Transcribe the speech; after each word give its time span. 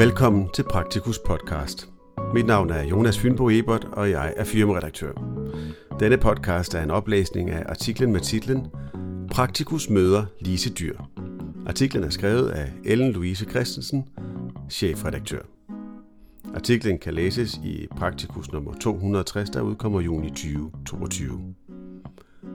Velkommen 0.00 0.48
til 0.54 0.62
Praktikus 0.62 1.18
podcast. 1.18 1.88
Mit 2.34 2.46
navn 2.46 2.70
er 2.70 2.82
Jonas 2.82 3.18
Fynbo 3.18 3.50
Ebert, 3.50 3.84
og 3.84 4.10
jeg 4.10 4.34
er 4.36 4.44
firmaredaktør. 4.44 5.12
Denne 6.00 6.16
podcast 6.16 6.74
er 6.74 6.82
en 6.82 6.90
oplæsning 6.90 7.50
af 7.50 7.64
artiklen 7.68 8.12
med 8.12 8.20
titlen 8.20 8.66
Praktikus 9.30 9.90
møder 9.90 10.24
Lise 10.38 10.74
Dyr. 10.74 10.98
Artiklen 11.66 12.04
er 12.04 12.10
skrevet 12.10 12.48
af 12.48 12.72
Ellen 12.84 13.12
Louise 13.12 13.44
Christensen, 13.44 14.08
chefredaktør. 14.70 15.42
Artiklen 16.54 16.98
kan 16.98 17.14
læses 17.14 17.60
i 17.64 17.86
Praktikus 17.96 18.52
nummer 18.52 18.74
260, 18.74 19.50
der 19.50 19.60
udkommer 19.60 20.00
juni 20.00 20.28
2022. 20.28 21.54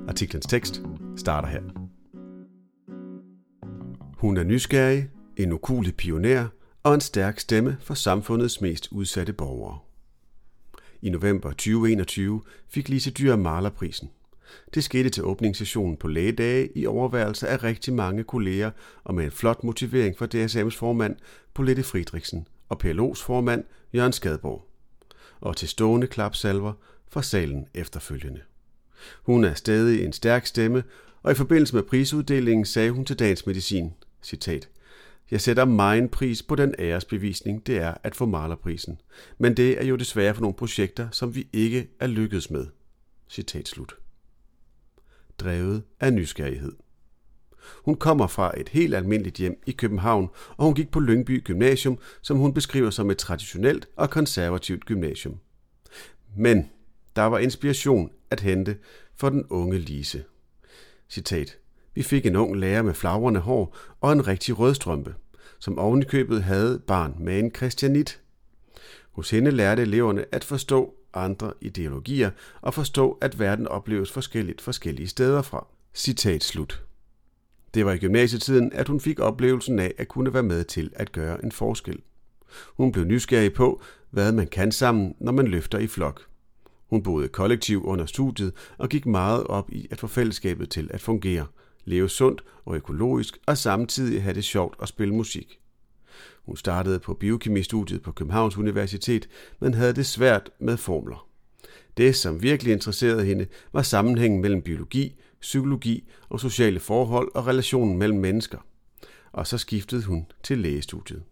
Artiklens 0.08 0.46
tekst 0.46 0.82
starter 1.16 1.48
her. 1.48 1.62
Hun 4.18 4.38
er 4.38 4.44
nysgerrig, 4.44 5.10
en 5.38 5.54
ukulig 5.54 5.96
pioner 5.96 6.48
og 6.86 6.94
en 6.94 7.02
stærk 7.02 7.40
stemme 7.40 7.78
for 7.82 7.94
samfundets 7.94 8.62
mest 8.62 8.88
udsatte 8.92 9.34
borgere. 9.34 9.80
I 11.02 11.10
november 11.10 11.50
2021 11.50 12.42
fik 12.70 12.90
Lise 12.90 13.12
Dyr 13.12 13.36
Malerprisen. 13.36 14.10
Det 14.74 14.84
skete 14.84 15.10
til 15.10 15.24
åbningssessionen 15.24 15.98
på 15.98 16.08
lægedage 16.08 16.78
i 16.78 16.86
overværelse 16.86 17.48
af 17.48 17.64
rigtig 17.64 17.94
mange 17.94 18.24
kolleger 18.24 18.72
og 19.04 19.16
med 19.16 19.26
en 19.26 19.32
flot 19.32 19.64
motivering 19.64 20.18
fra 20.18 20.28
DSM's 20.36 20.78
formand 20.78 21.16
Polette 21.54 21.84
Friedrichsen 21.84 22.48
og 22.70 22.86
PLO's 22.86 23.24
formand 23.24 23.64
Jørgen 23.94 24.14
Skadborg. 24.14 24.66
Og 25.42 25.58
til 25.58 25.68
stående 25.68 26.08
klapsalver 26.08 26.74
for 27.08 27.22
salen 27.22 27.68
efterfølgende. 27.74 28.42
Hun 29.24 29.44
er 29.44 29.54
stadig 29.54 30.06
en 30.06 30.14
stærk 30.14 30.46
stemme, 30.46 30.84
og 31.24 31.32
i 31.32 31.36
forbindelse 31.36 31.76
med 31.76 31.84
prisuddelingen 31.84 32.66
sagde 32.66 32.92
hun 32.92 33.06
til 33.06 33.20
Dagens 33.20 33.46
Medicin, 33.46 33.94
citat, 34.22 34.70
jeg 35.32 35.42
sætter 35.42 35.66
meget 35.66 36.12
pris 36.12 36.44
på 36.44 36.56
den 36.56 36.76
æresbevisning, 36.80 37.68
det 37.68 37.78
er 37.78 37.94
at 38.04 38.16
få 38.16 38.26
malerprisen. 38.26 39.02
Men 39.38 39.58
det 39.58 39.82
er 39.82 39.86
jo 39.86 39.96
desværre 39.96 40.34
for 40.34 40.42
nogle 40.42 40.56
projekter, 40.56 41.08
som 41.12 41.36
vi 41.36 41.48
ikke 41.54 41.88
er 42.00 42.08
lykkedes 42.08 42.50
med. 42.50 42.68
Citat 43.30 43.68
slut. 43.68 43.96
Drevet 45.40 45.84
af 46.00 46.14
nysgerrighed. 46.14 46.72
Hun 47.86 47.96
kommer 47.96 48.28
fra 48.28 48.60
et 48.60 48.70
helt 48.70 48.96
almindeligt 48.96 49.38
hjem 49.38 49.62
i 49.66 49.72
København, 49.72 50.30
og 50.58 50.66
hun 50.66 50.74
gik 50.74 50.92
på 50.92 51.00
Lyngby 51.00 51.44
Gymnasium, 51.44 52.00
som 52.22 52.38
hun 52.38 52.54
beskriver 52.54 52.90
som 52.90 53.10
et 53.10 53.18
traditionelt 53.18 53.88
og 53.96 54.10
konservativt 54.10 54.86
gymnasium. 54.86 55.40
Men 56.38 56.70
der 57.16 57.24
var 57.24 57.40
inspiration 57.40 58.12
at 58.30 58.40
hente 58.40 58.78
for 59.16 59.30
den 59.30 59.46
unge 59.50 59.78
Lise. 59.78 60.24
Citat. 61.10 61.58
Vi 61.96 62.04
fik 62.04 62.26
en 62.26 62.36
ung 62.36 62.56
lærer 62.56 62.82
med 62.82 62.94
flagrende 62.94 63.40
hår 63.40 63.78
og 64.02 64.12
en 64.12 64.28
rigtig 64.28 64.60
rødstrømpe, 64.60 65.16
som 65.60 65.80
ovenikøbet 65.80 66.44
havde 66.44 66.80
barn 66.80 67.16
med 67.20 67.40
en 67.40 67.52
kristianit. 67.52 68.22
Hos 69.12 69.30
hende 69.30 69.52
lærte 69.52 69.82
eleverne 69.82 70.26
at 70.32 70.44
forstå 70.44 70.94
andre 71.14 71.54
ideologier 71.62 72.32
og 72.62 72.74
forstå, 72.74 73.18
at 73.22 73.40
verden 73.40 73.68
opleves 73.68 74.12
forskelligt 74.12 74.62
forskellige 74.62 75.08
steder 75.08 75.42
fra. 75.42 75.68
Citat 75.94 76.44
slut. 76.44 76.84
Det 77.74 77.86
var 77.86 77.92
i 77.92 77.98
gymnasietiden, 77.98 78.74
at 78.74 78.88
hun 78.88 79.00
fik 79.00 79.20
oplevelsen 79.20 79.80
af 79.80 79.94
at 79.98 80.08
kunne 80.08 80.34
være 80.34 80.44
med 80.44 80.64
til 80.64 80.92
at 80.96 81.12
gøre 81.12 81.44
en 81.44 81.52
forskel. 81.52 82.00
Hun 82.78 82.92
blev 82.92 83.06
nysgerrig 83.06 83.54
på, 83.54 83.82
hvad 84.10 84.32
man 84.32 84.48
kan 84.48 84.72
sammen, 84.72 85.16
når 85.20 85.32
man 85.32 85.48
løfter 85.48 85.78
i 85.78 85.88
flok. 85.88 86.22
Hun 86.90 87.04
boede 87.04 87.28
kollektiv 87.28 87.86
under 87.86 88.06
studiet 88.06 88.54
og 88.78 88.90
gik 88.90 89.06
meget 89.06 89.44
op 89.44 89.72
i 89.72 89.88
at 89.92 90.00
få 90.00 90.08
fællesskabet 90.08 90.70
til 90.70 90.90
at 90.94 91.02
fungere– 91.02 91.46
leve 91.86 92.10
sundt 92.10 92.44
og 92.66 92.76
økologisk 92.76 93.38
og 93.48 93.58
samtidig 93.58 94.24
have 94.24 94.34
det 94.34 94.44
sjovt 94.44 94.80
og 94.80 94.88
spille 94.88 95.14
musik. 95.16 95.60
Hun 96.46 96.58
startede 96.58 97.00
på 97.00 97.14
biokemistudiet 97.14 98.02
på 98.02 98.12
Københavns 98.12 98.58
Universitet, 98.58 99.30
men 99.60 99.74
havde 99.74 99.94
det 99.94 100.06
svært 100.06 100.50
med 100.60 100.78
formler. 100.78 101.28
Det, 101.98 102.16
som 102.16 102.42
virkelig 102.42 102.74
interesserede 102.74 103.26
hende, 103.26 103.48
var 103.74 103.82
sammenhængen 103.82 104.42
mellem 104.42 104.62
biologi, 104.62 105.16
psykologi 105.42 106.10
og 106.30 106.40
sociale 106.40 106.80
forhold 106.80 107.32
og 107.36 107.48
relationen 107.48 107.98
mellem 107.98 108.20
mennesker. 108.20 108.58
Og 109.32 109.48
så 109.48 109.58
skiftede 109.58 110.04
hun 110.04 110.26
til 110.44 110.58
lægestudiet. 110.58 111.24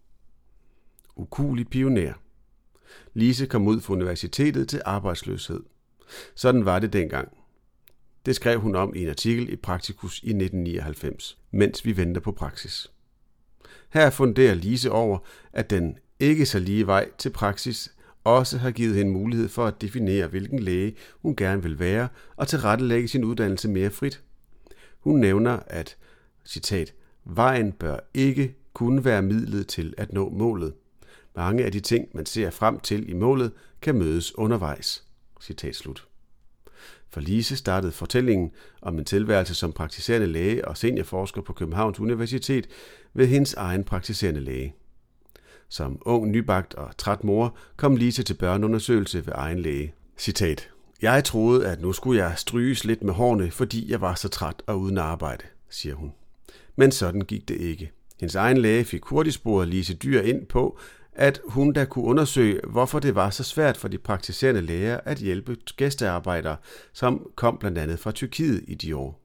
Ukulig 1.15 1.67
pioner. 1.67 2.13
Lise 3.13 3.45
kom 3.45 3.67
ud 3.67 3.81
fra 3.81 3.93
universitetet 3.93 4.69
til 4.69 4.81
arbejdsløshed. 4.85 5.63
Sådan 6.35 6.65
var 6.65 6.79
det 6.79 6.93
dengang. 6.93 7.42
Det 8.25 8.35
skrev 8.35 8.59
hun 8.59 8.75
om 8.75 8.95
i 8.95 9.03
en 9.03 9.09
artikel 9.09 9.49
i 9.49 9.55
Praktikus 9.55 10.19
i 10.23 10.29
1999, 10.29 11.37
mens 11.51 11.85
vi 11.85 11.97
venter 11.97 12.21
på 12.21 12.31
praksis. 12.31 12.91
Her 13.89 14.09
funderer 14.09 14.53
Lise 14.53 14.91
over, 14.91 15.19
at 15.53 15.69
den 15.69 15.97
ikke 16.19 16.45
så 16.45 16.59
lige 16.59 16.87
vej 16.87 17.09
til 17.17 17.29
praksis 17.29 17.93
også 18.23 18.57
har 18.57 18.71
givet 18.71 18.95
hende 18.95 19.11
mulighed 19.11 19.49
for 19.49 19.65
at 19.65 19.81
definere, 19.81 20.27
hvilken 20.27 20.59
læge 20.59 20.95
hun 21.21 21.35
gerne 21.35 21.63
vil 21.63 21.79
være, 21.79 22.07
og 22.35 22.47
tilrettelægge 22.47 23.07
sin 23.07 23.23
uddannelse 23.23 23.69
mere 23.69 23.89
frit. 23.89 24.23
Hun 24.99 25.19
nævner, 25.19 25.59
at, 25.67 25.97
citat, 26.45 26.93
vejen 27.25 27.71
bør 27.71 27.97
ikke 28.13 28.55
kunne 28.73 29.05
være 29.05 29.21
midlet 29.21 29.67
til 29.67 29.93
at 29.97 30.13
nå 30.13 30.29
målet. 30.29 30.73
Mange 31.35 31.65
af 31.65 31.71
de 31.71 31.79
ting, 31.79 32.07
man 32.13 32.25
ser 32.25 32.49
frem 32.49 32.79
til 32.79 33.09
i 33.09 33.13
målet, 33.13 33.51
kan 33.81 33.95
mødes 33.95 34.37
undervejs. 34.37 35.03
Citat 35.41 35.75
slut. 35.75 36.07
For 37.13 37.21
Lise 37.21 37.55
startede 37.55 37.91
fortællingen 37.91 38.51
om 38.81 38.99
en 38.99 39.05
tilværelse 39.05 39.55
som 39.55 39.73
praktiserende 39.73 40.27
læge 40.27 40.67
og 40.67 40.77
seniorforsker 40.77 41.41
på 41.41 41.53
Københavns 41.53 41.99
Universitet 41.99 42.67
ved 43.13 43.27
hendes 43.27 43.53
egen 43.53 43.83
praktiserende 43.83 44.39
læge. 44.39 44.73
Som 45.69 46.01
ung, 46.01 46.31
nybagt 46.31 46.73
og 46.73 46.97
træt 46.97 47.23
mor 47.23 47.57
kom 47.77 47.95
Lise 47.95 48.23
til 48.23 48.33
børneundersøgelse 48.33 49.25
ved 49.25 49.33
egen 49.35 49.59
læge. 49.59 49.93
Citat. 50.17 50.69
Jeg 51.01 51.23
troede, 51.23 51.67
at 51.67 51.81
nu 51.81 51.93
skulle 51.93 52.23
jeg 52.23 52.33
stryges 52.37 52.85
lidt 52.85 53.03
med 53.03 53.13
hårene, 53.13 53.51
fordi 53.51 53.91
jeg 53.91 54.01
var 54.01 54.15
så 54.15 54.29
træt 54.29 54.63
og 54.67 54.79
uden 54.79 54.97
arbejde, 54.97 55.43
siger 55.69 55.95
hun. 55.95 56.11
Men 56.75 56.91
sådan 56.91 57.21
gik 57.21 57.47
det 57.47 57.55
ikke. 57.55 57.91
Hendes 58.19 58.35
egen 58.35 58.57
læge 58.57 58.83
fik 58.83 59.03
hurtigt 59.03 59.35
sporet 59.35 59.67
Lise 59.67 59.93
Dyr 59.93 60.21
ind 60.21 60.45
på, 60.45 60.77
at 61.15 61.41
hun 61.45 61.73
da 61.73 61.85
kunne 61.85 62.05
undersøge, 62.05 62.59
hvorfor 62.67 62.99
det 62.99 63.15
var 63.15 63.29
så 63.29 63.43
svært 63.43 63.77
for 63.77 63.87
de 63.87 63.97
praktiserende 63.97 64.61
læger 64.61 64.99
at 65.05 65.17
hjælpe 65.17 65.57
gæstearbejdere, 65.77 66.55
som 66.93 67.27
kom 67.35 67.57
blandt 67.57 67.77
andet 67.77 67.99
fra 67.99 68.11
Tyrkiet 68.11 68.63
i 68.67 68.75
de 68.75 68.95
år. 68.95 69.19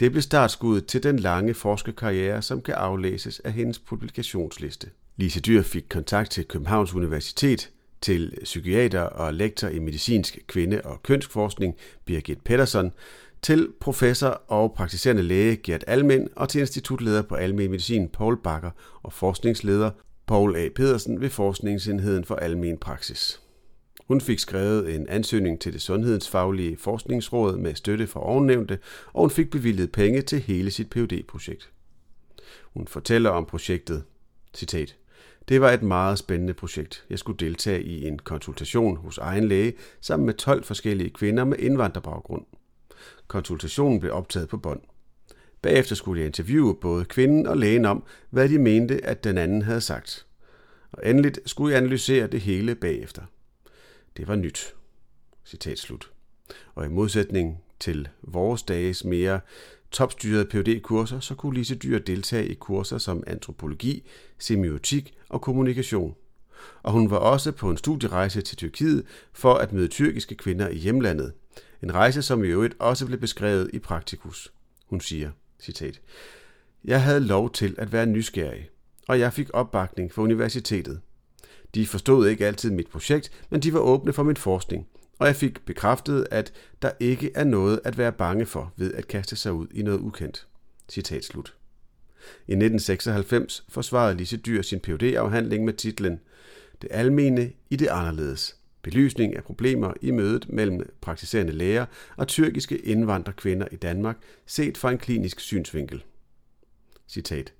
Det 0.00 0.10
blev 0.10 0.22
startskuddet 0.22 0.86
til 0.86 1.02
den 1.02 1.18
lange 1.18 1.54
forskerkarriere, 1.54 2.42
som 2.42 2.60
kan 2.60 2.74
aflæses 2.74 3.40
af 3.40 3.52
hendes 3.52 3.78
publikationsliste. 3.78 4.90
Lise 5.16 5.40
Dyr 5.40 5.62
fik 5.62 5.84
kontakt 5.90 6.30
til 6.30 6.44
Københavns 6.44 6.94
Universitet, 6.94 7.70
til 8.00 8.38
psykiater 8.44 9.00
og 9.00 9.34
lektor 9.34 9.68
i 9.68 9.78
medicinsk 9.78 10.38
kvinde- 10.46 10.80
og 10.84 11.02
kønsforskning 11.02 11.76
Birgit 12.04 12.40
Pedersen, 12.44 12.92
til 13.42 13.68
professor 13.80 14.42
og 14.48 14.74
praktiserende 14.76 15.22
læge 15.22 15.56
Gert 15.56 15.84
Almen 15.86 16.28
og 16.36 16.48
til 16.48 16.60
institutleder 16.60 17.22
på 17.22 17.34
almen 17.34 17.70
medicin 17.70 18.08
Paul 18.08 18.42
Bakker 18.42 18.70
og 19.02 19.12
forskningsleder 19.12 19.90
Paul 20.26 20.56
A. 20.56 20.68
Pedersen 20.74 21.20
ved 21.20 21.30
Forskningsenheden 21.30 22.24
for 22.24 22.34
Almen 22.34 22.78
Praksis. 22.78 23.40
Hun 24.08 24.20
fik 24.20 24.38
skrevet 24.38 24.94
en 24.94 25.08
ansøgning 25.08 25.60
til 25.60 25.72
det 25.72 25.82
sundhedsfaglige 25.82 26.76
forskningsråd 26.76 27.56
med 27.56 27.74
støtte 27.74 28.06
fra 28.06 28.20
ovennævnte, 28.26 28.78
og 29.12 29.20
hun 29.20 29.30
fik 29.30 29.50
bevilget 29.50 29.92
penge 29.92 30.22
til 30.22 30.40
hele 30.40 30.70
sit 30.70 30.90
phd 30.90 31.22
projekt 31.28 31.70
Hun 32.64 32.86
fortæller 32.86 33.30
om 33.30 33.46
projektet. 33.46 34.04
Citat. 34.54 34.96
Det 35.48 35.60
var 35.60 35.70
et 35.70 35.82
meget 35.82 36.18
spændende 36.18 36.54
projekt. 36.54 37.04
Jeg 37.10 37.18
skulle 37.18 37.38
deltage 37.38 37.82
i 37.82 38.06
en 38.06 38.18
konsultation 38.18 38.96
hos 38.96 39.18
egen 39.18 39.48
læge 39.48 39.72
sammen 40.00 40.26
med 40.26 40.34
12 40.34 40.64
forskellige 40.64 41.10
kvinder 41.10 41.44
med 41.44 41.58
indvandrerbaggrund. 41.58 42.44
Konsultationen 43.26 44.00
blev 44.00 44.12
optaget 44.12 44.48
på 44.48 44.56
bånd. 44.56 44.80
Bagefter 45.62 45.94
skulle 45.94 46.20
jeg 46.20 46.26
interviewe 46.26 46.74
både 46.74 47.04
kvinden 47.04 47.46
og 47.46 47.56
lægen 47.56 47.84
om, 47.84 48.04
hvad 48.30 48.48
de 48.48 48.58
mente, 48.58 49.04
at 49.04 49.24
den 49.24 49.38
anden 49.38 49.62
havde 49.62 49.80
sagt. 49.80 50.26
Og 50.92 51.10
endeligt 51.10 51.38
skulle 51.46 51.72
jeg 51.72 51.82
analysere 51.82 52.26
det 52.26 52.40
hele 52.40 52.74
bagefter. 52.74 53.22
Det 54.16 54.28
var 54.28 54.36
nyt. 54.36 54.74
Citat 55.44 55.78
slut. 55.78 56.10
Og 56.74 56.86
i 56.86 56.88
modsætning 56.88 57.62
til 57.80 58.08
vores 58.22 58.62
dages 58.62 59.04
mere 59.04 59.40
topstyrede 59.90 60.44
phd 60.44 60.80
kurser 60.80 61.20
så 61.20 61.34
kunne 61.34 61.54
Lise 61.54 61.74
Dyr 61.74 61.98
deltage 61.98 62.46
i 62.46 62.54
kurser 62.54 62.98
som 62.98 63.24
antropologi, 63.26 64.08
semiotik 64.38 65.14
og 65.28 65.40
kommunikation. 65.40 66.14
Og 66.82 66.92
hun 66.92 67.10
var 67.10 67.16
også 67.16 67.52
på 67.52 67.70
en 67.70 67.76
studierejse 67.76 68.40
til 68.40 68.56
Tyrkiet 68.56 69.04
for 69.32 69.54
at 69.54 69.72
møde 69.72 69.88
tyrkiske 69.88 70.34
kvinder 70.34 70.68
i 70.68 70.76
hjemlandet. 70.76 71.32
En 71.82 71.94
rejse, 71.94 72.22
som 72.22 72.44
i 72.44 72.46
øvrigt 72.46 72.74
også 72.78 73.06
blev 73.06 73.20
beskrevet 73.20 73.70
i 73.72 73.78
Praktikus. 73.78 74.52
Hun 74.86 75.00
siger, 75.00 75.30
Citat. 75.62 76.00
Jeg 76.84 77.02
havde 77.02 77.20
lov 77.20 77.52
til 77.52 77.74
at 77.78 77.92
være 77.92 78.06
nysgerrig, 78.06 78.68
og 79.08 79.18
jeg 79.18 79.32
fik 79.32 79.50
opbakning 79.52 80.12
fra 80.12 80.22
universitetet. 80.22 81.00
De 81.74 81.86
forstod 81.86 82.28
ikke 82.28 82.46
altid 82.46 82.70
mit 82.70 82.88
projekt, 82.88 83.30
men 83.50 83.60
de 83.60 83.72
var 83.72 83.80
åbne 83.80 84.12
for 84.12 84.22
min 84.22 84.36
forskning, 84.36 84.86
og 85.18 85.26
jeg 85.26 85.36
fik 85.36 85.64
bekræftet, 85.64 86.26
at 86.30 86.52
der 86.82 86.90
ikke 87.00 87.30
er 87.34 87.44
noget 87.44 87.80
at 87.84 87.98
være 87.98 88.12
bange 88.12 88.46
for 88.46 88.72
ved 88.76 88.94
at 88.94 89.08
kaste 89.08 89.36
sig 89.36 89.52
ud 89.52 89.66
i 89.74 89.82
noget 89.82 89.98
ukendt. 89.98 90.46
Citat 90.88 91.24
slut. 91.24 91.54
I 92.46 92.52
1996 92.52 93.64
forsvarede 93.68 94.16
Lise 94.16 94.36
Dyr 94.36 94.62
sin 94.62 94.80
phd 94.80 95.02
afhandling 95.02 95.64
med 95.64 95.72
titlen 95.72 96.20
Det 96.82 96.88
almene 96.92 97.52
i 97.70 97.76
det 97.76 97.88
anderledes. 97.88 98.56
Belysning 98.82 99.36
af 99.36 99.44
problemer 99.44 99.92
i 100.00 100.10
mødet 100.10 100.48
mellem 100.48 100.92
praktiserende 101.00 101.52
læger 101.52 101.86
og 102.16 102.28
tyrkiske 102.28 102.78
indvandrerkvinder 102.78 103.66
i 103.72 103.76
Danmark, 103.76 104.16
set 104.46 104.78
fra 104.78 104.90
en 104.90 104.98
klinisk 104.98 105.40
synsvinkel. 105.40 106.04
Citat. 107.08 107.52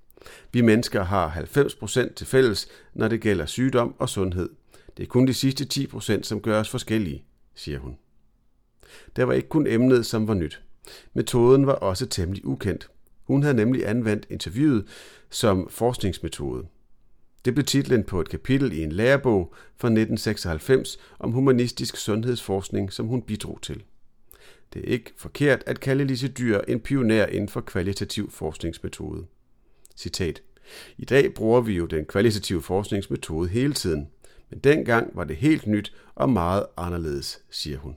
Vi 0.53 0.61
mennesker 0.61 1.05
har 1.05 1.31
90% 1.31 2.15
til 2.15 2.27
fælles, 2.27 2.69
når 2.95 3.09
det 3.09 3.21
gælder 3.21 3.47
sygdom 3.47 3.95
og 3.99 4.09
sundhed. 4.09 4.49
Det 4.97 5.03
er 5.03 5.07
kun 5.07 5.27
de 5.27 5.35
sidste 5.35 5.67
10%, 5.75 6.23
som 6.23 6.41
gør 6.41 6.61
os 6.61 6.69
forskellige, 6.69 7.25
siger 7.55 7.79
hun. 7.79 7.97
Der 9.17 9.25
var 9.25 9.33
ikke 9.33 9.49
kun 9.49 9.67
emnet, 9.67 10.07
som 10.07 10.29
var 10.29 10.35
nyt. 10.35 10.63
Metoden 11.15 11.67
var 11.67 11.73
også 11.73 12.07
temmelig 12.07 12.47
ukendt. 12.47 12.91
Hun 13.25 13.43
havde 13.43 13.57
nemlig 13.57 13.89
anvendt 13.89 14.27
interviewet 14.31 14.87
som 15.31 15.69
forskningsmetode. 15.71 16.67
Det 17.45 17.55
blev 17.55 17.65
titlen 17.65 18.05
på 18.05 18.21
et 18.21 18.29
kapitel 18.29 18.73
i 18.73 18.83
en 18.83 18.93
lærebog 18.93 19.55
fra 19.55 19.89
1996 19.89 20.99
om 21.19 21.33
humanistisk 21.33 21.97
sundhedsforskning, 21.97 22.93
som 22.93 23.07
hun 23.07 23.23
bidrog 23.23 23.59
til. 23.63 23.83
Det 24.73 24.81
er 24.85 24.93
ikke 24.93 25.13
forkert 25.17 25.63
at 25.67 25.81
kalde 25.81 26.05
Lise 26.05 26.29
Dyr 26.29 26.61
en 26.69 26.81
pioner 26.81 27.27
inden 27.27 27.49
for 27.49 27.61
kvalitativ 27.61 28.31
forskningsmetode. 28.31 29.27
Citat. 29.97 30.43
I 30.99 31.05
dag 31.05 31.35
bruger 31.35 31.61
vi 31.61 31.73
jo 31.73 31.87
den 31.87 32.05
kvalitative 32.05 32.63
forskningsmetode 32.63 33.49
hele 33.49 33.73
tiden, 33.73 34.09
men 34.51 34.59
dengang 34.59 35.17
var 35.17 35.25
det 35.25 35.37
helt 35.37 35.67
nyt 35.67 35.93
og 36.15 36.31
meget 36.31 36.67
anderledes, 36.77 37.43
siger 37.51 37.79
hun. 37.79 37.97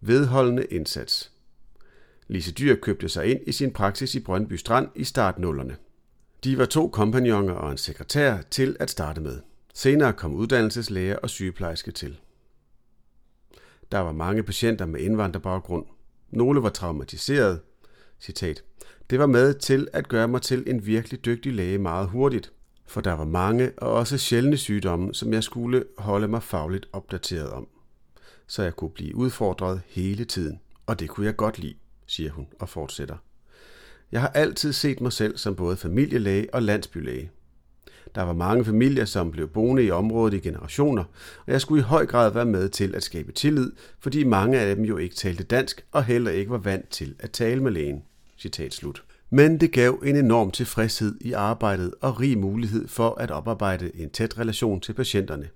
Vedholdende 0.00 0.64
indsats. 0.64 1.32
Lise 2.28 2.52
Dyr 2.52 2.74
købte 2.74 3.08
sig 3.08 3.26
ind 3.26 3.40
i 3.46 3.52
sin 3.52 3.72
praksis 3.72 4.14
i 4.14 4.20
Brøndby 4.20 4.52
Strand 4.52 4.88
i 4.94 5.04
startnullerne. 5.04 5.76
De 6.44 6.58
var 6.58 6.64
to 6.64 6.88
kompagnoner 6.88 7.54
og 7.54 7.70
en 7.70 7.78
sekretær 7.78 8.42
til 8.50 8.76
at 8.80 8.90
starte 8.90 9.20
med. 9.20 9.40
Senere 9.74 10.12
kom 10.12 10.34
uddannelseslæger 10.34 11.16
og 11.16 11.30
sygeplejerske 11.30 11.90
til. 11.90 12.20
Der 13.92 13.98
var 13.98 14.12
mange 14.12 14.42
patienter 14.42 14.86
med 14.86 15.00
indvandrerbaggrund. 15.00 15.86
Nogle 16.30 16.62
var 16.62 16.68
traumatiseret. 16.68 17.60
Citat. 18.20 18.64
Det 19.10 19.18
var 19.18 19.26
med 19.26 19.54
til 19.54 19.88
at 19.92 20.08
gøre 20.08 20.28
mig 20.28 20.42
til 20.42 20.64
en 20.66 20.86
virkelig 20.86 21.24
dygtig 21.24 21.52
læge 21.52 21.78
meget 21.78 22.08
hurtigt, 22.08 22.52
for 22.86 23.00
der 23.00 23.12
var 23.12 23.24
mange 23.24 23.72
og 23.78 23.92
også 23.92 24.18
sjældne 24.18 24.56
sygdomme, 24.56 25.14
som 25.14 25.32
jeg 25.32 25.44
skulle 25.44 25.84
holde 25.98 26.28
mig 26.28 26.42
fagligt 26.42 26.86
opdateret 26.92 27.50
om. 27.50 27.68
Så 28.46 28.62
jeg 28.62 28.76
kunne 28.76 28.90
blive 28.90 29.14
udfordret 29.14 29.82
hele 29.86 30.24
tiden, 30.24 30.60
og 30.86 31.00
det 31.00 31.08
kunne 31.08 31.26
jeg 31.26 31.36
godt 31.36 31.58
lide, 31.58 31.76
siger 32.06 32.30
hun 32.30 32.46
og 32.60 32.68
fortsætter. 32.68 33.16
Jeg 34.12 34.20
har 34.20 34.28
altid 34.28 34.72
set 34.72 35.00
mig 35.00 35.12
selv 35.12 35.38
som 35.38 35.54
både 35.54 35.76
familielæge 35.76 36.54
og 36.54 36.62
landsbylæge. 36.62 37.30
Der 38.14 38.22
var 38.22 38.32
mange 38.32 38.64
familier, 38.64 39.04
som 39.04 39.30
blev 39.30 39.48
boende 39.48 39.84
i 39.84 39.90
området 39.90 40.34
i 40.34 40.38
generationer, 40.38 41.04
og 41.46 41.52
jeg 41.52 41.60
skulle 41.60 41.80
i 41.80 41.84
høj 41.84 42.06
grad 42.06 42.32
være 42.32 42.44
med 42.44 42.68
til 42.68 42.94
at 42.94 43.02
skabe 43.02 43.32
tillid, 43.32 43.72
fordi 44.00 44.24
mange 44.24 44.60
af 44.60 44.76
dem 44.76 44.84
jo 44.84 44.96
ikke 44.96 45.14
talte 45.14 45.44
dansk 45.44 45.84
og 45.92 46.04
heller 46.04 46.30
ikke 46.30 46.50
var 46.50 46.58
vant 46.58 46.88
til 46.88 47.14
at 47.18 47.30
tale 47.30 47.62
med 47.62 47.72
lægen. 47.72 48.02
Citat 48.38 48.74
slut. 48.74 49.04
Men 49.30 49.60
det 49.60 49.72
gav 49.72 50.02
en 50.04 50.16
enorm 50.16 50.50
tilfredshed 50.50 51.14
i 51.20 51.32
arbejdet 51.32 51.94
og 52.00 52.20
rig 52.20 52.38
mulighed 52.38 52.88
for 52.88 53.14
at 53.14 53.30
oparbejde 53.30 53.90
en 53.94 54.10
tæt 54.10 54.38
relation 54.38 54.80
til 54.80 54.92
patienterne. 54.92 55.48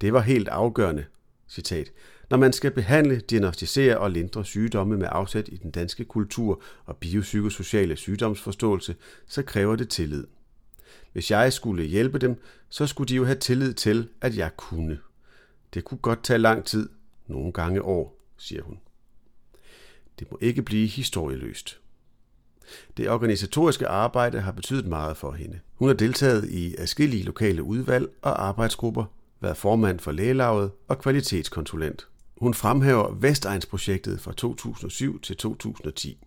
Det 0.00 0.12
var 0.12 0.20
helt 0.20 0.48
afgørende. 0.48 1.04
Citat. 1.48 1.92
Når 2.30 2.36
man 2.36 2.52
skal 2.52 2.70
behandle, 2.70 3.20
diagnostisere 3.20 3.98
og 3.98 4.10
lindre 4.10 4.44
sygdomme 4.44 4.96
med 4.96 5.08
afsæt 5.10 5.48
i 5.52 5.56
den 5.56 5.70
danske 5.70 6.04
kultur 6.04 6.62
og 6.84 6.96
biopsykosociale 6.96 7.96
sygdomsforståelse, 7.96 8.96
så 9.26 9.42
kræver 9.42 9.76
det 9.76 9.88
tillid. 9.88 10.26
Hvis 11.12 11.30
jeg 11.30 11.52
skulle 11.52 11.84
hjælpe 11.84 12.18
dem, 12.18 12.40
så 12.68 12.86
skulle 12.86 13.08
de 13.08 13.14
jo 13.14 13.24
have 13.24 13.38
tillid 13.38 13.74
til, 13.74 14.08
at 14.20 14.36
jeg 14.36 14.56
kunne. 14.56 14.98
Det 15.74 15.84
kunne 15.84 15.98
godt 15.98 16.24
tage 16.24 16.38
lang 16.38 16.64
tid, 16.64 16.88
nogle 17.26 17.52
gange 17.52 17.82
år, 17.82 18.20
siger 18.36 18.62
hun. 18.62 18.78
Det 20.18 20.30
må 20.30 20.38
ikke 20.40 20.62
blive 20.62 20.86
historieløst. 20.86 21.80
Det 22.96 23.10
organisatoriske 23.10 23.88
arbejde 23.88 24.40
har 24.40 24.52
betydet 24.52 24.86
meget 24.86 25.16
for 25.16 25.32
hende. 25.32 25.60
Hun 25.74 25.88
har 25.88 25.94
deltaget 25.94 26.48
i 26.50 26.74
adskillige 26.78 27.22
lokale 27.22 27.62
udvalg 27.62 28.08
og 28.22 28.46
arbejdsgrupper, 28.46 29.04
været 29.40 29.56
formand 29.56 30.00
for 30.00 30.12
lægelaget 30.12 30.70
og 30.88 30.98
kvalitetskonsulent. 30.98 32.08
Hun 32.44 32.54
fremhæver 32.54 33.14
Vestegnsprojektet 33.14 34.20
fra 34.20 34.32
2007 34.32 35.20
til 35.20 35.36
2010. 35.36 36.18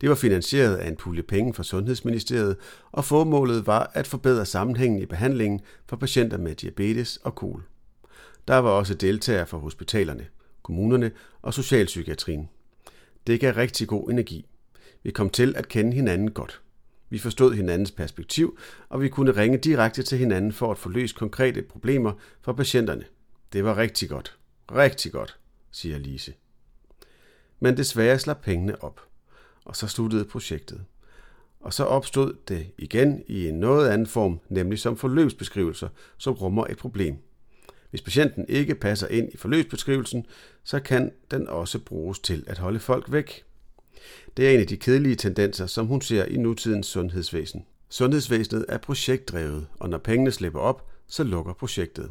Det 0.00 0.08
var 0.08 0.14
finansieret 0.14 0.76
af 0.76 0.88
en 0.88 0.96
pulje 0.96 1.22
penge 1.22 1.54
fra 1.54 1.62
Sundhedsministeriet, 1.62 2.56
og 2.92 3.04
formålet 3.04 3.66
var 3.66 3.90
at 3.94 4.06
forbedre 4.06 4.46
sammenhængen 4.46 5.02
i 5.02 5.06
behandlingen 5.06 5.60
for 5.86 5.96
patienter 5.96 6.38
med 6.38 6.54
diabetes 6.54 7.16
og 7.16 7.34
kol. 7.34 7.62
Der 8.48 8.56
var 8.56 8.70
også 8.70 8.94
deltagere 8.94 9.46
fra 9.46 9.58
hospitalerne, 9.58 10.26
kommunerne 10.62 11.10
og 11.42 11.54
socialpsykiatrien. 11.54 12.48
Det 13.26 13.40
gav 13.40 13.54
rigtig 13.54 13.88
god 13.88 14.10
energi. 14.10 14.46
Vi 15.02 15.10
kom 15.10 15.30
til 15.30 15.56
at 15.56 15.68
kende 15.68 15.92
hinanden 15.92 16.30
godt. 16.30 16.60
Vi 17.10 17.18
forstod 17.18 17.54
hinandens 17.54 17.90
perspektiv, 17.90 18.58
og 18.88 19.02
vi 19.02 19.08
kunne 19.08 19.36
ringe 19.36 19.58
direkte 19.58 20.02
til 20.02 20.18
hinanden 20.18 20.52
for 20.52 20.70
at 20.70 20.78
få 20.78 20.88
løst 20.88 21.16
konkrete 21.16 21.62
problemer 21.62 22.12
for 22.42 22.52
patienterne. 22.52 23.04
Det 23.52 23.64
var 23.64 23.76
rigtig 23.76 24.08
godt. 24.08 24.36
Rigtig 24.74 25.12
godt, 25.12 25.38
siger 25.72 25.98
Lise. 25.98 26.34
Men 27.60 27.76
desværre 27.76 28.18
slap 28.18 28.42
pengene 28.42 28.84
op, 28.84 29.00
og 29.64 29.76
så 29.76 29.86
sluttede 29.86 30.24
projektet. 30.24 30.84
Og 31.60 31.72
så 31.72 31.84
opstod 31.84 32.36
det 32.48 32.66
igen 32.78 33.22
i 33.26 33.48
en 33.48 33.60
noget 33.60 33.88
anden 33.88 34.06
form, 34.06 34.40
nemlig 34.48 34.78
som 34.78 34.96
forløbsbeskrivelser, 34.96 35.88
som 36.18 36.34
rummer 36.34 36.66
et 36.66 36.78
problem. 36.78 37.16
Hvis 37.90 38.02
patienten 38.02 38.46
ikke 38.48 38.74
passer 38.74 39.08
ind 39.08 39.32
i 39.32 39.36
forløbsbeskrivelsen, 39.36 40.26
så 40.64 40.80
kan 40.80 41.12
den 41.30 41.48
også 41.48 41.78
bruges 41.78 42.18
til 42.18 42.44
at 42.46 42.58
holde 42.58 42.80
folk 42.80 43.12
væk. 43.12 43.44
Det 44.36 44.48
er 44.48 44.54
en 44.54 44.60
af 44.60 44.66
de 44.66 44.76
kedelige 44.76 45.16
tendenser, 45.16 45.66
som 45.66 45.86
hun 45.86 46.00
ser 46.00 46.24
i 46.24 46.36
nutidens 46.36 46.86
sundhedsvæsen. 46.86 47.66
Sundhedsvæsenet 47.88 48.64
er 48.68 48.78
projektdrevet, 48.78 49.66
og 49.80 49.88
når 49.88 49.98
pengene 49.98 50.30
slipper 50.30 50.60
op, 50.60 50.90
så 51.06 51.24
lukker 51.24 51.52
projektet. 51.52 52.10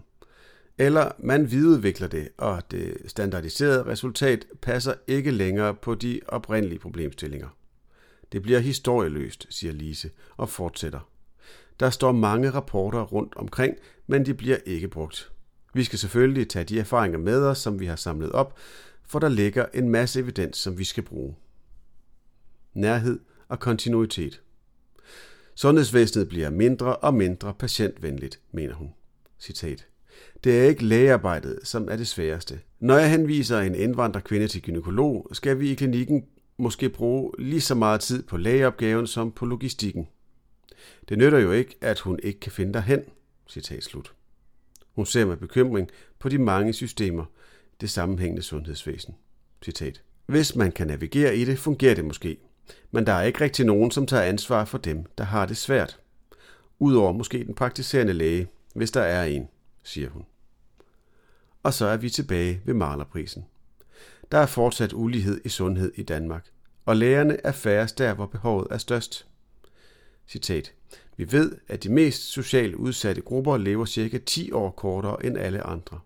Eller 0.82 1.12
man 1.20 1.52
videreudvikler 1.52 2.08
det, 2.08 2.30
og 2.38 2.72
det 2.72 2.98
standardiserede 3.08 3.86
resultat 3.86 4.46
passer 4.62 4.94
ikke 5.08 5.32
længere 5.32 5.76
på 5.76 5.96
de 5.96 6.20
oprindelige 6.28 6.80
problemstillinger. 6.80 7.48
Det 8.32 8.42
bliver 8.42 8.60
historieløst, 8.60 9.48
siger 9.50 9.74
Lise 9.74 10.10
og 10.38 10.50
fortsætter. 10.50 11.10
Der 11.80 11.90
står 11.90 12.12
mange 12.12 12.50
rapporter 12.50 13.02
rundt 13.02 13.36
omkring, 13.36 13.76
men 14.08 14.26
de 14.26 14.34
bliver 14.34 14.58
ikke 14.66 14.88
brugt. 14.88 15.32
Vi 15.74 15.84
skal 15.84 16.00
selvfølgelig 16.00 16.50
tage 16.50 16.66
de 16.66 16.80
erfaringer 16.80 17.20
med 17.20 17.46
os, 17.46 17.58
som 17.58 17.80
vi 17.80 17.86
har 17.86 17.96
samlet 17.96 18.32
op, 18.32 18.58
for 19.06 19.20
der 19.20 19.30
ligger 19.30 19.66
en 19.74 19.90
masse 19.90 20.20
evidens, 20.20 20.58
som 20.58 20.78
vi 20.78 20.84
skal 20.84 21.04
bruge 21.04 21.36
nærhed 22.74 23.20
og 23.48 23.60
kontinuitet. 23.60 24.42
Sundhedsvæsenet 25.56 26.30
bliver 26.30 26.50
mindre 26.50 26.96
og 26.96 27.14
mindre 27.14 27.54
patientvenligt, 27.54 28.40
mener 28.52 28.74
hun. 28.74 28.94
Citat. 29.40 29.91
Det 30.44 30.60
er 30.60 30.64
ikke 30.64 30.86
lægearbejdet, 30.86 31.60
som 31.64 31.88
er 31.92 31.96
det 31.96 32.08
sværeste. 32.08 32.60
Når 32.80 32.98
jeg 32.98 33.10
henviser 33.10 33.60
en 33.60 33.76
indvandrerkvinde 33.76 34.48
til 34.48 34.62
gynekolog, 34.62 35.28
skal 35.32 35.60
vi 35.60 35.72
i 35.72 35.76
klinikken 35.76 36.26
måske 36.58 36.90
bruge 36.90 37.32
lige 37.40 37.62
så 37.62 37.76
meget 37.76 38.02
tid 38.02 38.24
på 38.24 38.38
lægeopgaven 38.38 39.08
som 39.08 39.32
på 39.32 39.46
logistikken. 39.46 40.08
Det 41.10 41.18
nytter 41.18 41.40
jo 41.40 41.52
ikke, 41.52 41.78
at 41.82 42.00
hun 42.00 42.20
ikke 42.24 42.40
kan 42.40 42.52
finde 42.52 42.74
derhen. 42.74 43.02
Citat 43.50 43.84
slut. 43.84 44.14
Hun 44.96 45.06
ser 45.06 45.26
med 45.26 45.38
bekymring 45.38 45.90
på 46.20 46.30
de 46.30 46.38
mange 46.38 46.74
systemer, 46.74 47.26
det 47.82 47.90
sammenhængende 47.90 48.42
sundhedsvæsen. 48.42 49.16
Citat. 49.64 50.02
Hvis 50.26 50.56
man 50.56 50.72
kan 50.72 50.88
navigere 50.88 51.38
i 51.38 51.46
det, 51.46 51.60
fungerer 51.60 51.96
det 51.96 52.06
måske. 52.06 52.38
Men 52.92 53.06
der 53.06 53.14
er 53.14 53.24
ikke 53.24 53.42
rigtig 53.42 53.66
nogen, 53.66 53.92
som 53.92 54.08
tager 54.08 54.24
ansvar 54.24 54.66
for 54.66 54.78
dem, 54.78 55.06
der 55.18 55.24
har 55.24 55.46
det 55.46 55.58
svært. 55.58 56.00
Udover 56.80 57.12
måske 57.12 57.44
den 57.46 57.54
praktiserende 57.54 58.14
læge, 58.14 58.48
hvis 58.76 58.92
der 58.92 59.02
er 59.02 59.24
en, 59.24 59.48
siger 59.84 60.10
hun. 60.10 60.26
Og 61.64 61.74
så 61.74 61.86
er 61.86 61.98
vi 61.98 62.10
tilbage 62.10 62.62
ved 62.66 62.74
malerprisen. 62.74 63.46
Der 64.32 64.38
er 64.38 64.46
fortsat 64.46 64.94
ulighed 64.94 65.42
i 65.46 65.50
sundhed 65.50 65.92
i 65.96 66.04
Danmark, 66.04 66.48
og 66.86 66.96
lægerne 66.96 67.38
er 67.46 67.52
færrest 67.52 67.98
der, 67.98 68.14
hvor 68.14 68.26
behovet 68.26 68.68
er 68.72 68.78
størst. 68.78 69.28
Citat. 70.28 70.74
Vi 71.18 71.32
ved, 71.32 71.52
at 71.68 71.84
de 71.84 71.90
mest 71.90 72.22
socialt 72.22 72.76
udsatte 72.76 73.22
grupper 73.22 73.58
lever 73.58 73.86
cirka 73.86 74.18
10 74.18 74.52
år 74.52 74.72
kortere 74.72 75.26
end 75.26 75.38
alle 75.38 75.64
andre. 75.64 76.00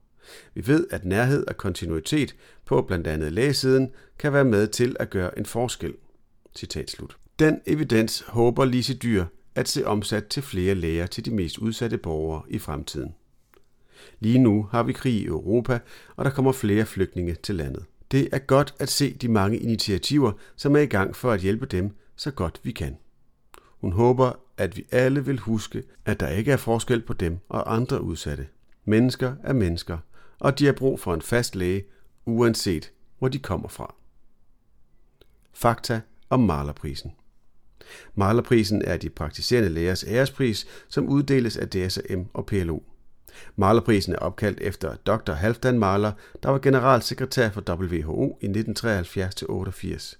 Vi 0.54 0.68
ved, 0.68 0.88
at 0.92 1.06
nærhed 1.06 1.48
og 1.48 1.58
kontinuitet 1.58 2.36
på 2.66 2.82
blandt 2.82 3.08
andet 3.08 3.34
lægesiden 3.34 3.92
kan 4.20 4.34
være 4.34 4.46
med 4.46 4.68
til 4.68 4.96
at 5.00 5.10
gøre 5.10 5.40
en 5.40 5.46
forskel. 5.46 5.94
Citat 6.56 6.92
slut. 6.92 7.18
Den 7.40 7.62
evidens 7.66 8.24
håber 8.28 8.66
Lise 8.66 8.94
Dyr 8.94 9.26
at 9.56 9.68
se 9.68 9.88
omsat 9.88 10.28
til 10.28 10.44
flere 10.44 10.76
læger 10.76 11.06
til 11.06 11.26
de 11.26 11.32
mest 11.32 11.58
udsatte 11.58 11.98
borgere 11.98 12.44
i 12.50 12.60
fremtiden. 12.60 13.16
Lige 14.20 14.40
nu 14.40 14.68
har 14.72 14.84
vi 14.84 14.94
krig 14.94 15.14
i 15.14 15.26
Europa, 15.26 15.80
og 16.16 16.26
der 16.26 16.32
kommer 16.32 16.52
flere 16.52 16.86
flygtninge 16.86 17.36
til 17.36 17.56
landet. 17.56 17.86
Det 18.12 18.30
er 18.32 18.40
godt 18.40 18.74
at 18.80 18.90
se 18.90 19.14
de 19.14 19.28
mange 19.28 19.58
initiativer, 19.58 20.32
som 20.56 20.76
er 20.76 20.80
i 20.80 20.86
gang 20.86 21.16
for 21.16 21.32
at 21.32 21.40
hjælpe 21.40 21.66
dem 21.66 21.92
så 22.16 22.32
godt 22.32 22.60
vi 22.64 22.72
kan. 22.72 22.98
Hun 23.82 23.92
håber, 23.92 24.32
at 24.58 24.78
vi 24.78 24.86
alle 24.92 25.26
vil 25.26 25.40
huske, 25.40 25.84
at 26.06 26.20
der 26.20 26.28
ikke 26.28 26.52
er 26.52 26.58
forskel 26.58 27.02
på 27.02 27.14
dem 27.14 27.40
og 27.50 27.74
andre 27.74 28.02
udsatte. 28.02 28.48
Mennesker 28.86 29.36
er 29.44 29.54
mennesker, 29.54 29.98
og 30.40 30.60
de 30.60 30.66
har 30.66 30.74
brug 30.74 31.00
for 31.00 31.14
en 31.14 31.22
fast 31.22 31.56
læge, 31.56 31.84
uanset 32.26 32.92
hvor 33.20 33.28
de 33.28 33.40
kommer 33.40 33.68
fra. 33.68 33.96
Fakta 35.54 36.02
om 36.30 36.40
Malerprisen. 36.40 37.12
Malerprisen 38.16 38.82
er 38.86 38.98
de 38.98 39.10
praktiserende 39.10 39.70
lægers 39.70 40.04
ærespris, 40.04 40.68
som 40.88 41.10
uddeles 41.10 41.58
af 41.58 41.70
DSM 41.70 42.22
og 42.34 42.46
PLO. 42.46 42.80
Malerprisen 43.56 44.14
er 44.14 44.18
opkaldt 44.18 44.62
efter 44.62 44.96
Dr. 44.96 45.32
Halfdan 45.34 45.80
Mahler, 45.80 46.12
der 46.44 46.50
var 46.50 46.60
generalsekretær 46.60 47.50
for 47.50 47.76
WHO 47.76 48.38
i 48.42 48.48
1973-88. 48.48 50.16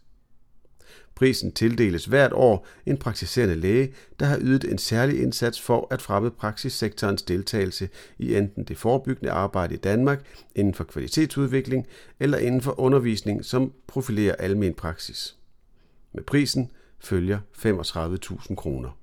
Prisen 1.16 1.52
tildeles 1.52 2.06
hvert 2.06 2.34
år 2.34 2.68
en 2.86 2.98
praktiserende 2.98 3.56
læge, 3.56 3.94
der 4.20 4.26
har 4.26 4.40
ydet 4.42 4.64
en 4.64 4.78
særlig 4.78 5.22
indsats 5.22 5.62
for 5.62 5.88
at 5.92 6.02
fremme 6.02 6.32
praksissektorens 6.32 7.22
deltagelse 7.22 7.90
i 8.18 8.36
enten 8.36 8.64
det 8.64 8.78
forebyggende 8.78 9.32
arbejde 9.32 9.74
i 9.74 9.78
Danmark 9.78 10.26
inden 10.56 10.74
for 10.74 10.84
kvalitetsudvikling 10.84 11.88
eller 12.20 12.38
inden 12.38 12.62
for 12.62 12.80
undervisning, 12.80 13.46
som 13.46 13.74
profilerer 13.88 14.36
almen 14.36 14.74
praksis. 14.74 15.38
Med 16.14 16.24
prisen 16.24 16.72
følger 17.00 17.40
35.000 17.58 18.56
kroner. 18.56 18.98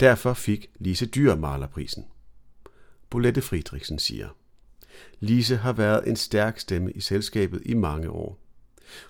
Derfor 0.00 0.32
fik 0.32 0.70
Lise 0.78 1.06
Dyr 1.06 1.34
malerprisen. 1.34 2.04
Bolette 3.12 3.42
Friedrichsen 3.42 3.98
siger. 3.98 4.28
Lise 5.20 5.56
har 5.56 5.72
været 5.72 6.08
en 6.08 6.16
stærk 6.16 6.58
stemme 6.58 6.92
i 6.92 7.00
selskabet 7.00 7.62
i 7.64 7.74
mange 7.74 8.10
år. 8.10 8.38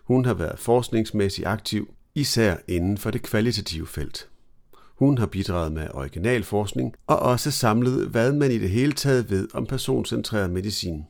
Hun 0.04 0.24
har 0.24 0.34
været 0.34 0.58
forskningsmæssigt 0.58 1.46
aktiv, 1.46 1.94
især 2.14 2.56
inden 2.68 2.98
for 2.98 3.10
det 3.10 3.22
kvalitative 3.22 3.86
felt. 3.86 4.28
Hun 4.74 5.18
har 5.18 5.26
bidraget 5.26 5.72
med 5.72 5.88
original 5.94 6.42
forskning 6.42 6.94
og 7.06 7.18
også 7.18 7.50
samlet, 7.50 8.08
hvad 8.08 8.32
man 8.32 8.50
i 8.50 8.58
det 8.58 8.70
hele 8.70 8.92
taget 8.92 9.30
ved 9.30 9.48
om 9.54 9.66
personcentreret 9.66 10.50
medicin. 10.50 11.04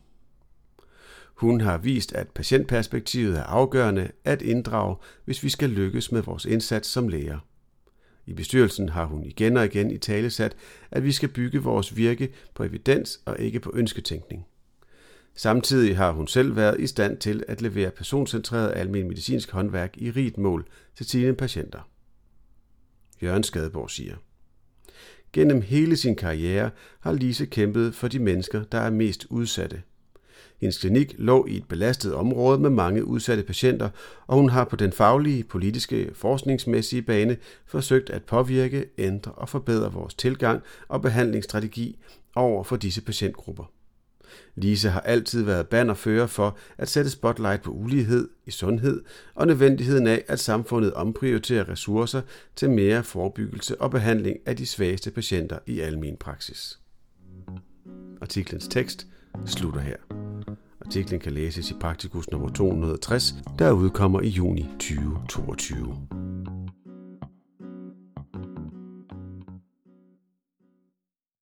Hun 1.34 1.60
har 1.60 1.78
vist, 1.78 2.12
at 2.12 2.28
patientperspektivet 2.28 3.38
er 3.38 3.44
afgørende 3.44 4.10
at 4.24 4.42
inddrage, 4.42 4.96
hvis 5.24 5.42
vi 5.42 5.48
skal 5.48 5.70
lykkes 5.70 6.12
med 6.12 6.22
vores 6.22 6.44
indsats 6.44 6.88
som 6.88 7.08
læger. 7.08 7.38
I 8.26 8.32
bestyrelsen 8.32 8.88
har 8.88 9.04
hun 9.04 9.24
igen 9.24 9.56
og 9.56 9.64
igen 9.64 9.90
i 9.90 9.98
tale 9.98 10.30
sat, 10.30 10.56
at 10.90 11.04
vi 11.04 11.12
skal 11.12 11.28
bygge 11.28 11.58
vores 11.58 11.96
virke 11.96 12.32
på 12.54 12.64
evidens 12.64 13.20
og 13.24 13.40
ikke 13.40 13.60
på 13.60 13.72
ønsketænkning. 13.74 14.46
Samtidig 15.34 15.96
har 15.96 16.12
hun 16.12 16.28
selv 16.28 16.56
været 16.56 16.80
i 16.80 16.86
stand 16.86 17.16
til 17.16 17.44
at 17.48 17.62
levere 17.62 17.90
personcentreret 17.90 18.72
almen 18.76 19.08
medicinsk 19.08 19.50
håndværk 19.50 19.96
i 19.96 20.10
rigt 20.10 20.38
mål 20.38 20.66
til 20.96 21.06
sine 21.06 21.34
patienter. 21.34 21.88
Jørgen 23.22 23.42
Skadeborg 23.42 23.90
siger. 23.90 24.16
Gennem 25.32 25.62
hele 25.62 25.96
sin 25.96 26.16
karriere 26.16 26.70
har 27.00 27.12
Lise 27.12 27.46
kæmpet 27.46 27.94
for 27.94 28.08
de 28.08 28.18
mennesker, 28.18 28.64
der 28.64 28.78
er 28.78 28.90
mest 28.90 29.26
udsatte. 29.30 29.82
Hendes 30.60 30.78
klinik 30.78 31.14
lå 31.18 31.46
i 31.46 31.56
et 31.56 31.68
belastet 31.68 32.14
område 32.14 32.58
med 32.58 32.70
mange 32.70 33.04
udsatte 33.04 33.42
patienter, 33.42 33.88
og 34.26 34.36
hun 34.36 34.50
har 34.50 34.64
på 34.64 34.76
den 34.76 34.92
faglige, 34.92 35.44
politiske, 35.44 36.10
forskningsmæssige 36.14 37.02
bane 37.02 37.36
forsøgt 37.66 38.10
at 38.10 38.24
påvirke, 38.24 38.86
ændre 38.98 39.32
og 39.32 39.48
forbedre 39.48 39.92
vores 39.92 40.14
tilgang 40.14 40.62
og 40.88 41.02
behandlingsstrategi 41.02 41.98
over 42.34 42.64
for 42.64 42.76
disse 42.76 43.02
patientgrupper. 43.02 43.64
Lise 44.54 44.88
har 44.90 45.00
altid 45.00 45.42
været 45.42 45.68
bannerfører 45.68 46.26
for 46.26 46.58
at 46.78 46.88
sætte 46.88 47.10
spotlight 47.10 47.62
på 47.62 47.70
ulighed 47.70 48.28
i 48.46 48.50
sundhed 48.50 49.02
og 49.34 49.46
nødvendigheden 49.46 50.06
af, 50.06 50.24
at 50.28 50.40
samfundet 50.40 50.94
omprioriterer 50.94 51.68
ressourcer 51.68 52.20
til 52.56 52.70
mere 52.70 53.04
forebyggelse 53.04 53.80
og 53.80 53.90
behandling 53.90 54.36
af 54.46 54.56
de 54.56 54.66
svageste 54.66 55.10
patienter 55.10 55.58
i 55.66 55.80
almen 55.80 56.16
praksis. 56.16 56.78
Artiklens 58.20 58.68
tekst 58.68 59.06
slutter 59.46 59.80
her. 59.80 59.96
Artiklen 60.80 61.20
kan 61.20 61.32
læses 61.32 61.70
i 61.70 61.74
Praktikus 61.74 62.30
nummer 62.30 62.48
260, 62.48 63.34
der 63.58 63.72
udkommer 63.72 64.20
i 64.20 64.28
juni 64.28 64.62
2022. 64.62 65.96